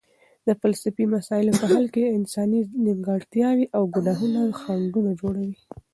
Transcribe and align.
د 0.47 0.49
فلسفي 0.61 1.05
مسایلو 1.15 1.53
په 1.59 1.65
حل 1.71 1.85
کې 1.95 2.13
انساني 2.17 2.61
نیمګړتیاوې 2.85 3.65
او 3.77 3.83
ګناهونه 3.95 4.41
خنډونه 4.61 5.11
جوړوي. 5.21 5.57